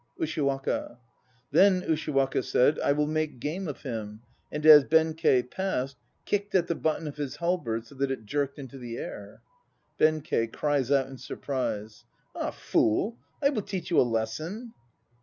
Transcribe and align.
USHIWAKA. 0.19 0.97
Then 1.51 1.83
Ushiwaka 1.83 2.43
said, 2.43 2.79
"I 2.79 2.91
will 2.91 3.05
make 3.05 3.39
game 3.39 3.67
of 3.67 3.83
him," 3.83 4.21
and 4.51 4.65
as 4.65 4.83
Benkei 4.83 5.43
passed 5.43 5.95
Kicked 6.25 6.55
at 6.55 6.65
the 6.65 6.73
button 6.73 7.07
of 7.07 7.17
his 7.17 7.35
halberd 7.35 7.85
so 7.85 7.93
that 7.93 8.09
it 8.09 8.25
jerked 8.25 8.57
into 8.57 8.79
the 8.79 8.97
air. 8.97 9.43
BENKEI 9.99 10.51
(cries 10.51 10.91
out 10.91 11.05
in 11.05 11.19
surprise). 11.19 12.05
Ah! 12.33 12.49
fool, 12.49 13.19
I 13.43 13.49
will 13.49 13.61
teach 13.61 13.91
you 13.91 14.01
a 14.01 14.01
lesson! 14.01 14.73